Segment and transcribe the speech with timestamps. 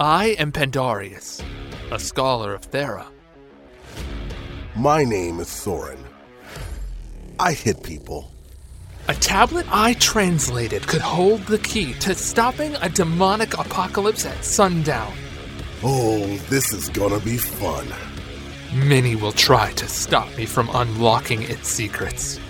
[0.00, 1.40] I am Pandarius,
[1.92, 3.06] a scholar of Thera.
[4.74, 6.00] My name is Thorin.
[7.38, 8.32] I hit people.
[9.06, 15.14] A tablet I translated could hold the key to stopping a demonic apocalypse at sundown.
[15.84, 17.86] Oh, this is gonna be fun.
[18.74, 22.40] Many will try to stop me from unlocking its secrets.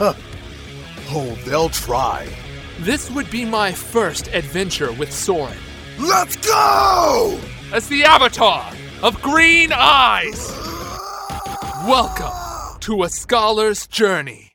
[0.00, 2.26] Oh, they'll try.
[2.80, 5.58] This would be my first adventure with Soren
[5.98, 7.40] Let's go!
[7.72, 10.50] as the avatar of Green Eyes.
[11.86, 14.52] Welcome to a scholar's journey.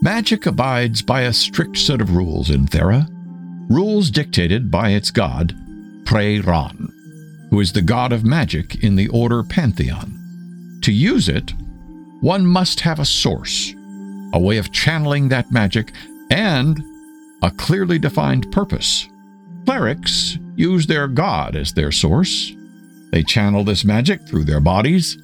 [0.00, 3.06] Magic abides by a strict set of rules in Thera,
[3.68, 5.54] rules dictated by its god,
[6.06, 6.88] Pre Ran,
[7.50, 10.14] who is the god of magic in the order Pantheon.
[10.82, 11.52] To use it,
[12.20, 13.74] one must have a source,
[14.32, 15.92] a way of channeling that magic,
[16.30, 16.82] and
[17.42, 19.08] a clearly defined purpose.
[19.64, 22.52] Clerics use their god as their source.
[23.12, 25.18] They channel this magic through their bodies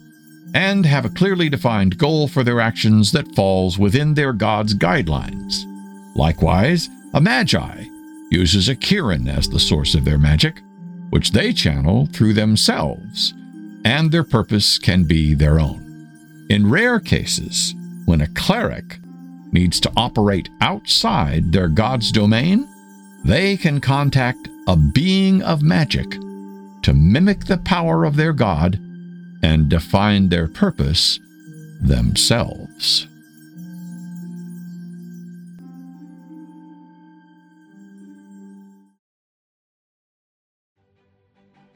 [0.54, 5.64] and have a clearly defined goal for their actions that falls within their god's guidelines.
[6.14, 7.84] Likewise, a magi
[8.30, 10.62] uses a Kirin as the source of their magic,
[11.10, 13.34] which they channel through themselves,
[13.84, 15.83] and their purpose can be their own.
[16.50, 18.98] In rare cases, when a cleric
[19.52, 22.68] needs to operate outside their god's domain,
[23.24, 26.10] they can contact a being of magic
[26.82, 28.78] to mimic the power of their god
[29.42, 31.18] and define their purpose
[31.80, 33.06] themselves.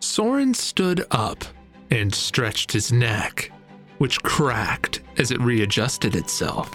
[0.00, 1.44] Soren stood up
[1.91, 3.50] and stretched his neck,
[3.98, 6.72] which cracked as it readjusted itself.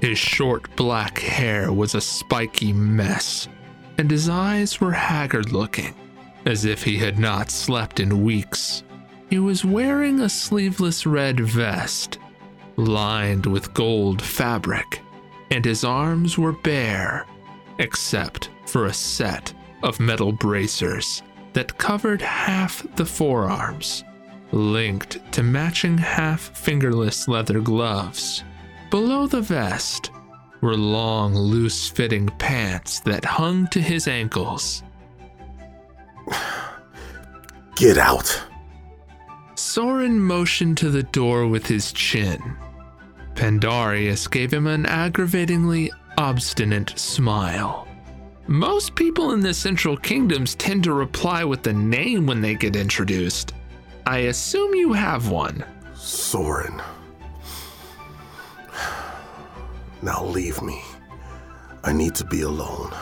[0.00, 3.48] His short black hair was a spiky mess,
[3.98, 5.94] and his eyes were haggard looking,
[6.44, 8.82] as if he had not slept in weeks.
[9.30, 12.18] He was wearing a sleeveless red vest,
[12.76, 15.00] lined with gold fabric,
[15.50, 17.26] and his arms were bare,
[17.78, 19.52] except for a set
[19.82, 21.22] of metal bracers
[21.52, 24.04] that covered half the forearms,
[24.52, 28.44] linked to matching half fingerless leather gloves.
[28.90, 30.10] Below the vest
[30.60, 34.82] were long, loose fitting pants that hung to his ankles.
[37.76, 38.44] Get out.
[39.54, 42.56] Soren motioned to the door with his chin.
[43.34, 47.88] Pandarius gave him an aggravatingly obstinate smile.
[48.46, 52.76] Most people in the Central Kingdoms tend to reply with the name when they get
[52.76, 53.54] introduced.
[54.06, 55.64] I assume you have one.
[55.94, 56.82] Soren.
[60.02, 60.82] Now leave me.
[61.84, 62.92] I need to be alone.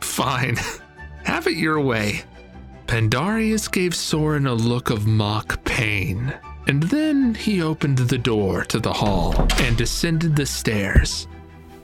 [0.00, 0.56] Fine.
[1.24, 2.22] Have it your way.
[2.86, 6.34] Pandarius gave Soren a look of mock pain,
[6.66, 11.28] and then he opened the door to the hall and descended the stairs.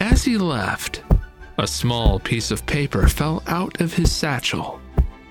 [0.00, 1.02] As he left,
[1.58, 4.80] a small piece of paper fell out of his satchel.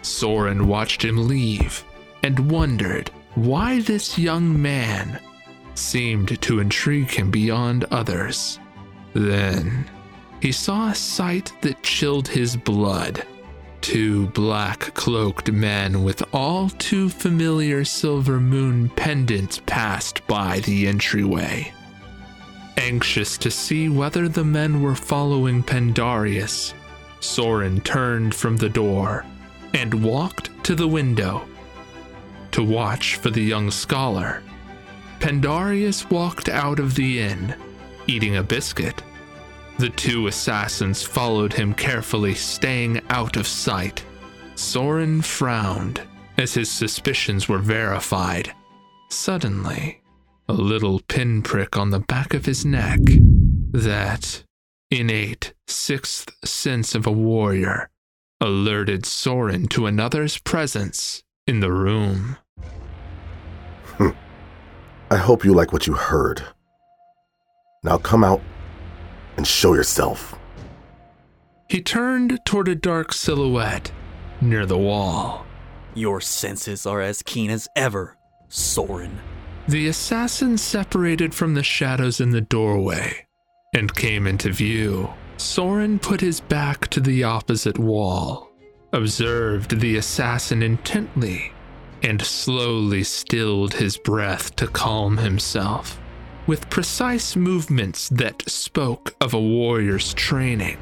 [0.03, 1.83] Soren watched him leave
[2.25, 5.19] and wondered why this young man
[5.75, 8.59] seemed to intrigue him beyond others.
[9.13, 9.87] Then
[10.41, 13.23] he saw a sight that chilled his blood.
[13.81, 21.71] Two black cloaked men with all too familiar silver moon pendants passed by the entryway.
[22.77, 26.73] Anxious to see whether the men were following Pandarius,
[27.19, 29.23] Soren turned from the door
[29.75, 31.47] and walked to the window
[32.55, 34.41] to watch for the young scholar.
[35.19, 37.53] Pandarius walked out of the inn,
[38.07, 39.03] eating a biscuit.
[39.77, 44.05] The two assassins followed him carefully, staying out of sight.
[44.55, 45.99] Soren frowned
[46.37, 48.53] as his suspicions were verified.
[49.09, 50.01] Suddenly,
[50.47, 53.01] a little pinprick on the back of his neck,
[53.73, 54.45] that
[54.89, 57.89] innate sixth sense of a warrior,
[58.39, 62.37] alerted Soren to another's presence in the room.
[65.25, 66.43] I hope you like what you heard.
[67.81, 68.41] Now come out
[69.37, 70.35] and show yourself.
[71.67, 73.91] He turned toward a dark silhouette
[74.39, 75.47] near the wall.
[75.95, 78.15] Your senses are as keen as ever,
[78.49, 79.19] Soren.
[79.67, 83.25] The assassin separated from the shadows in the doorway
[83.73, 85.09] and came into view.
[85.37, 88.51] Soren put his back to the opposite wall,
[88.93, 91.51] observed the assassin intently,
[92.05, 95.99] and slowly stilled his breath to calm himself.
[96.47, 100.77] with precise movements that spoke of a warrior's training.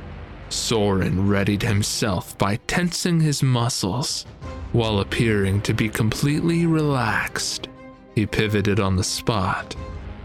[0.49, 4.25] Soren readied himself by tensing his muscles
[4.73, 7.69] while appearing to be completely relaxed.
[8.13, 9.73] He pivoted on the spot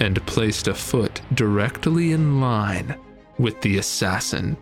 [0.01, 2.97] and placed a foot directly in line
[3.39, 4.57] with the assassin,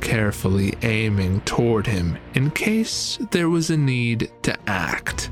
[0.00, 5.30] carefully aiming toward him in case there was a need to act.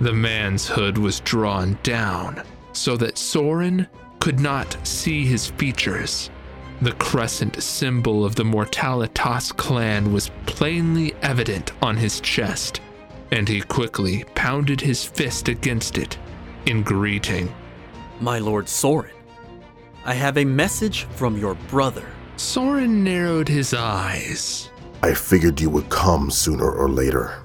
[0.00, 2.42] The man's hood was drawn down
[2.72, 3.88] so that Soren
[4.20, 6.30] could not see his features.
[6.80, 12.80] The crescent symbol of the Mortalitas clan was plainly evident on his chest,
[13.32, 16.16] and he quickly pounded his fist against it
[16.66, 17.52] in greeting.
[18.20, 19.10] My lord Soren,
[20.04, 22.06] I have a message from your brother.
[22.36, 24.70] Soren narrowed his eyes.
[25.02, 27.42] I figured you would come sooner or later.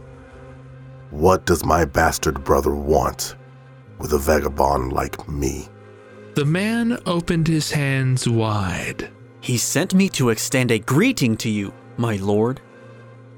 [1.14, 3.36] What does my bastard brother want
[4.00, 5.70] with a vagabond like me?
[6.34, 9.12] The man opened his hands wide.
[9.40, 12.62] He sent me to extend a greeting to you, my lord,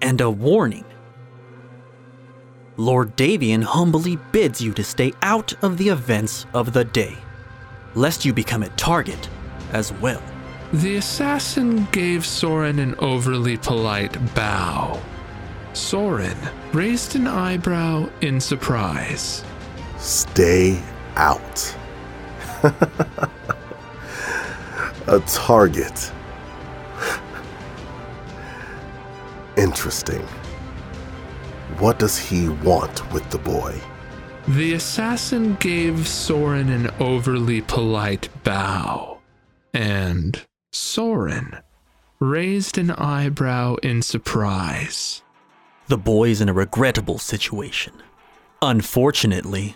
[0.01, 0.85] and a warning.
[2.77, 7.17] Lord Davian humbly bids you to stay out of the events of the day,
[7.93, 9.27] lest you become a target
[9.73, 10.23] as well.
[10.71, 14.97] The assassin gave Soren an overly polite bow.
[15.75, 16.37] Soren
[16.71, 19.43] raised an eyebrow in surprise.
[19.97, 20.81] Stay
[21.15, 21.75] out.
[25.07, 26.11] a target.
[29.57, 30.21] Interesting.
[31.79, 33.79] What does he want with the boy?
[34.47, 39.19] The assassin gave Soren an overly polite bow,
[39.73, 40.39] and
[40.71, 41.57] Soren
[42.19, 45.21] raised an eyebrow in surprise.
[45.87, 47.93] The boy's in a regrettable situation.
[48.61, 49.75] Unfortunately,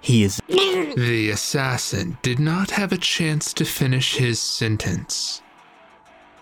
[0.00, 0.40] he is.
[0.48, 5.42] The assassin did not have a chance to finish his sentence.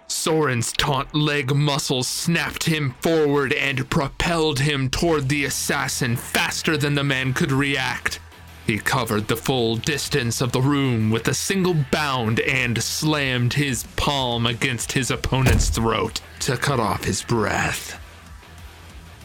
[0.07, 6.95] Soren's taut leg muscles snapped him forward and propelled him toward the assassin faster than
[6.95, 8.21] the man could react.
[8.67, 13.85] He covered the full distance of the room with a single bound and slammed his
[13.97, 18.01] palm against his opponent's throat to cut off his breath.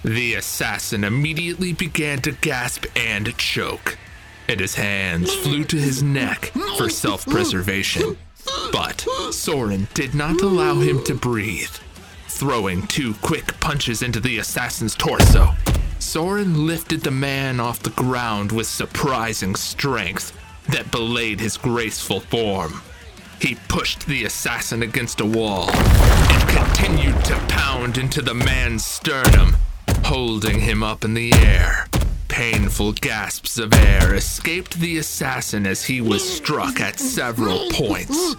[0.05, 3.97] The assassin immediately began to gasp and choke,
[4.47, 8.15] and his hands flew to his neck for self preservation.
[8.71, 11.75] But Soren did not allow him to breathe,
[12.27, 15.55] throwing two quick punches into the assassin's torso.
[15.97, 20.37] Soren lifted the man off the ground with surprising strength
[20.67, 22.79] that belayed his graceful form.
[23.41, 29.55] He pushed the assassin against a wall and continued to pound into the man's sternum,
[30.05, 31.87] holding him up in the air.
[32.27, 38.35] Painful gasps of air escaped the assassin as he was struck at several points.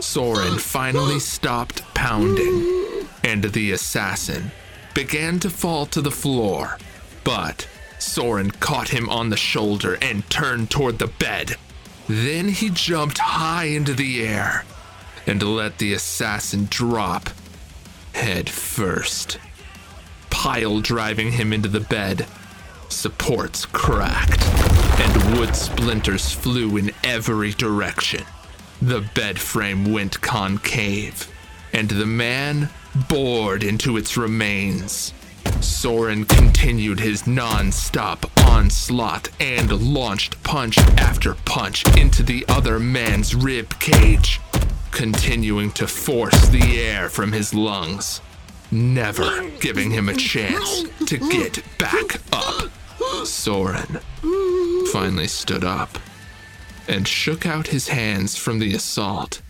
[0.00, 4.52] Soren finally stopped pounding, and the assassin
[4.94, 6.78] began to fall to the floor.
[7.24, 7.68] But
[7.98, 11.56] Soren caught him on the shoulder and turned toward the bed.
[12.08, 14.64] Then he jumped high into the air
[15.26, 17.30] and let the assassin drop
[18.12, 19.38] head first,
[20.40, 22.26] pile driving him into the bed.
[22.88, 24.42] Supports cracked,
[24.98, 28.24] and wood splinters flew in every direction.
[28.80, 31.30] The bed frame went concave,
[31.74, 32.70] and the man
[33.10, 35.12] bored into its remains.
[35.60, 43.34] Soren continued his non stop onslaught and launched punch after punch into the other man's
[43.34, 44.40] rib cage,
[44.90, 48.22] continuing to force the air from his lungs,
[48.70, 52.70] never giving him a chance to get back up.
[53.24, 54.00] Soren
[54.92, 55.98] finally stood up
[56.88, 59.40] and shook out his hands from the assault.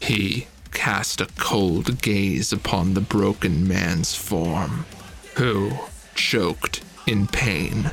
[0.00, 4.86] He cast a cold gaze upon the broken man's form,
[5.36, 5.72] who,
[6.14, 7.90] choked in pain,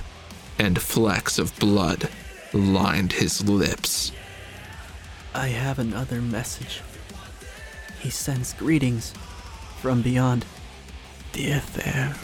[0.60, 2.10] and flecks of blood
[2.54, 4.12] lined his lips.
[5.34, 6.82] I have another message.
[8.00, 9.14] He sends greetings
[9.82, 10.46] from beyond
[11.34, 12.16] the Aether.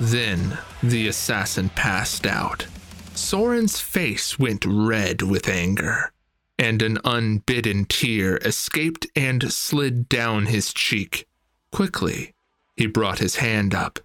[0.00, 2.66] Then the assassin passed out.
[3.14, 6.12] Soren's face went red with anger,
[6.58, 11.26] and an unbidden tear escaped and slid down his cheek.
[11.72, 12.34] Quickly,
[12.76, 13.98] he brought his hand up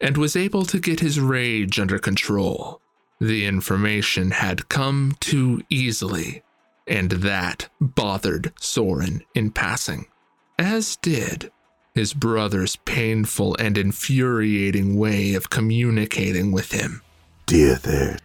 [0.00, 2.82] and was able to get his rage under control.
[3.20, 6.42] The information had come too easily,
[6.86, 10.06] and that bothered Soren in passing,
[10.58, 11.50] as did
[11.96, 17.00] his brother's painful and infuriating way of communicating with him.
[17.46, 18.18] Dear there,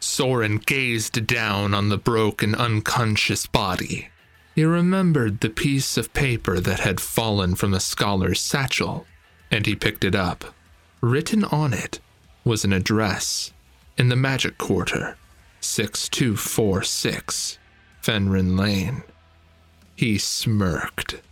[0.00, 4.08] Soren gazed down on the broken, unconscious body.
[4.56, 9.06] He remembered the piece of paper that had fallen from the scholar's satchel,
[9.48, 10.46] and he picked it up.
[11.00, 12.00] Written on it
[12.42, 13.52] was an address
[13.96, 15.16] in the Magic Quarter,
[15.60, 17.58] 6246
[18.02, 19.04] Fenrin Lane.
[19.94, 21.22] He smirked.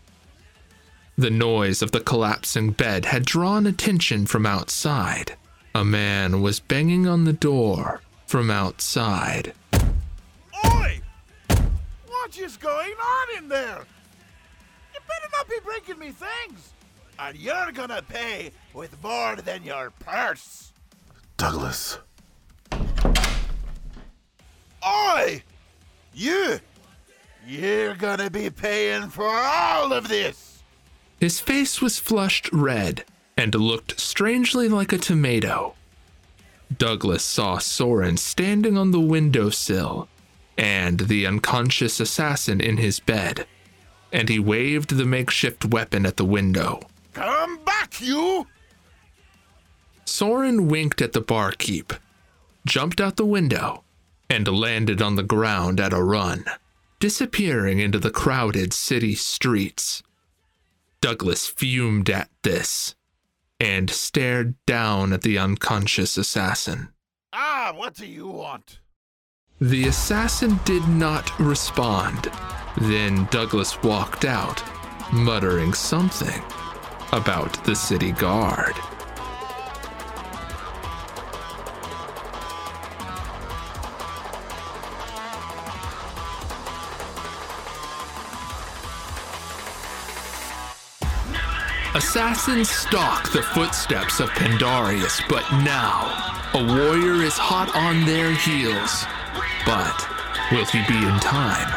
[1.19, 5.35] The noise of the collapsing bed had drawn attention from outside.
[5.75, 9.55] A man was banging on the door from outside.
[10.67, 11.01] Oi!
[12.07, 13.87] What is going on in there?
[14.93, 16.73] You better not be breaking me things.
[17.19, 20.73] And you're gonna pay with more than your purse.
[21.39, 21.99] Douglas,
[24.87, 25.43] Oi!
[26.13, 26.61] You!
[27.47, 30.56] You're gonna be paying for all of this!
[31.19, 33.05] His face was flushed red
[33.37, 35.75] and looked strangely like a tomato.
[36.77, 40.09] Douglas saw Soren standing on the windowsill
[40.59, 43.47] and the unconscious assassin in his bed,
[44.13, 46.81] and he waved the makeshift weapon at the window.
[47.13, 48.47] Come back, you!
[50.05, 51.93] Soren winked at the barkeep,
[52.67, 53.85] jumped out the window,
[54.31, 56.45] and landed on the ground at a run,
[57.01, 60.03] disappearing into the crowded city streets.
[61.07, 62.97] Douglas fumed at this
[63.61, 66.89] and stared down at the unconscious assassin.
[67.33, 68.81] Ah, what do you want?
[69.61, 72.29] The assassin did not respond.
[72.81, 74.61] Then Douglas walked out,
[75.13, 76.43] muttering something
[77.13, 78.75] about the city guard.
[91.97, 96.13] Assassins stalk the footsteps of Pandarius, but now
[96.53, 99.07] a warrior is hot on their heels.
[99.65, 99.97] But
[100.53, 101.73] will he be in time?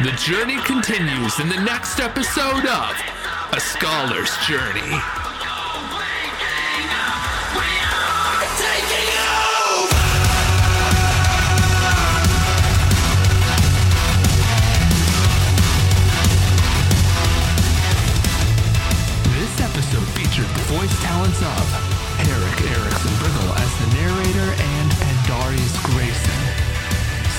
[0.00, 2.96] The journey continues in the next episode of
[3.52, 4.96] A Scholar's Journey.
[20.78, 21.64] Voice talents of
[22.32, 26.40] Eric Erickson Briggle as the narrator and Pandarius Grayson,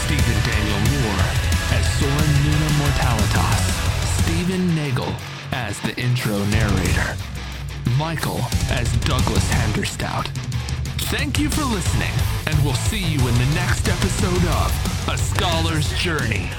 [0.06, 1.26] Stephen Daniel Moore
[1.74, 3.64] as Soren Luna Mortalitas,
[4.22, 5.12] Stephen Nagel
[5.52, 7.18] as the intro narrator,
[7.98, 10.28] Michael as Douglas Handerstout.
[11.10, 12.14] Thank you for listening,
[12.46, 16.52] and we'll see you in the next episode of A Scholar's Journey.